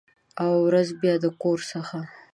[0.41, 1.97] او، ورځ بیا د کور څخه